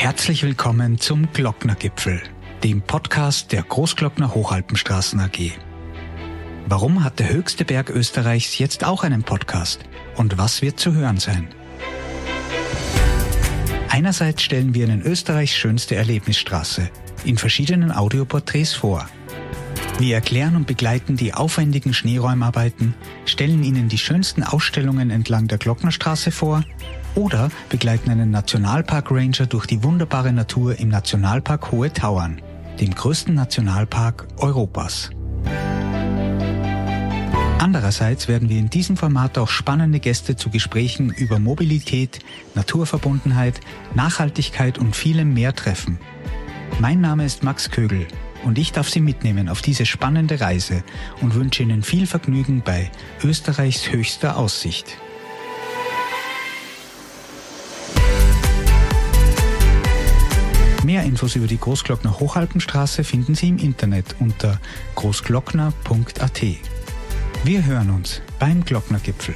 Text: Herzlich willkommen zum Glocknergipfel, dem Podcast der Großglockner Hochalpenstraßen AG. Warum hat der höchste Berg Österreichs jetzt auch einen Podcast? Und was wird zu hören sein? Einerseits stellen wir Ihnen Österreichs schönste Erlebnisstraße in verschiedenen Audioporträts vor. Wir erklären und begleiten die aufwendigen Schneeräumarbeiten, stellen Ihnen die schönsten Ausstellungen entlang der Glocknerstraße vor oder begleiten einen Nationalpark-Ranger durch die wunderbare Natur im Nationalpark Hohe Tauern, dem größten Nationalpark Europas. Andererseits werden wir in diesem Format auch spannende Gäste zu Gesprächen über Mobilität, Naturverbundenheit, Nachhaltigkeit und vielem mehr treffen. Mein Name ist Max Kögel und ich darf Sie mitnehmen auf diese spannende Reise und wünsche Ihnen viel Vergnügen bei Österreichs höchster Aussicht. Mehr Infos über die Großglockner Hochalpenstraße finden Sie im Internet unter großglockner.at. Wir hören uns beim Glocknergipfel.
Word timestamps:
Herzlich 0.00 0.42
willkommen 0.42 0.98
zum 0.98 1.30
Glocknergipfel, 1.30 2.22
dem 2.64 2.80
Podcast 2.80 3.52
der 3.52 3.62
Großglockner 3.62 4.34
Hochalpenstraßen 4.34 5.20
AG. 5.20 5.52
Warum 6.66 7.04
hat 7.04 7.18
der 7.18 7.28
höchste 7.28 7.66
Berg 7.66 7.90
Österreichs 7.90 8.56
jetzt 8.56 8.82
auch 8.82 9.04
einen 9.04 9.22
Podcast? 9.24 9.80
Und 10.16 10.38
was 10.38 10.62
wird 10.62 10.80
zu 10.80 10.94
hören 10.94 11.18
sein? 11.18 11.48
Einerseits 13.90 14.42
stellen 14.42 14.72
wir 14.72 14.86
Ihnen 14.86 15.02
Österreichs 15.02 15.52
schönste 15.52 15.96
Erlebnisstraße 15.96 16.88
in 17.26 17.36
verschiedenen 17.36 17.92
Audioporträts 17.92 18.72
vor. 18.72 19.06
Wir 20.00 20.14
erklären 20.14 20.56
und 20.56 20.66
begleiten 20.66 21.18
die 21.18 21.34
aufwendigen 21.34 21.92
Schneeräumarbeiten, 21.92 22.94
stellen 23.26 23.62
Ihnen 23.62 23.90
die 23.90 23.98
schönsten 23.98 24.42
Ausstellungen 24.42 25.10
entlang 25.10 25.46
der 25.46 25.58
Glocknerstraße 25.58 26.30
vor 26.30 26.64
oder 27.14 27.50
begleiten 27.68 28.08
einen 28.08 28.30
Nationalpark-Ranger 28.30 29.44
durch 29.44 29.66
die 29.66 29.82
wunderbare 29.82 30.32
Natur 30.32 30.78
im 30.78 30.88
Nationalpark 30.88 31.70
Hohe 31.70 31.92
Tauern, 31.92 32.40
dem 32.80 32.94
größten 32.94 33.34
Nationalpark 33.34 34.26
Europas. 34.38 35.10
Andererseits 37.58 38.26
werden 38.26 38.48
wir 38.48 38.58
in 38.58 38.70
diesem 38.70 38.96
Format 38.96 39.36
auch 39.36 39.48
spannende 39.48 40.00
Gäste 40.00 40.34
zu 40.34 40.48
Gesprächen 40.48 41.10
über 41.10 41.38
Mobilität, 41.38 42.20
Naturverbundenheit, 42.54 43.60
Nachhaltigkeit 43.94 44.78
und 44.78 44.96
vielem 44.96 45.34
mehr 45.34 45.54
treffen. 45.54 45.98
Mein 46.78 47.02
Name 47.02 47.26
ist 47.26 47.42
Max 47.42 47.70
Kögel 47.70 48.06
und 48.44 48.58
ich 48.58 48.72
darf 48.72 48.88
Sie 48.88 49.00
mitnehmen 49.00 49.48
auf 49.48 49.62
diese 49.62 49.86
spannende 49.86 50.40
Reise 50.40 50.82
und 51.20 51.34
wünsche 51.34 51.62
Ihnen 51.62 51.82
viel 51.82 52.06
Vergnügen 52.06 52.62
bei 52.62 52.90
Österreichs 53.22 53.90
höchster 53.90 54.36
Aussicht. 54.36 54.96
Mehr 60.84 61.04
Infos 61.04 61.36
über 61.36 61.46
die 61.46 61.58
Großglockner 61.58 62.18
Hochalpenstraße 62.18 63.04
finden 63.04 63.34
Sie 63.34 63.48
im 63.48 63.58
Internet 63.58 64.16
unter 64.18 64.58
großglockner.at. 64.96 66.42
Wir 67.44 67.64
hören 67.64 67.90
uns 67.90 68.22
beim 68.38 68.64
Glocknergipfel. 68.64 69.34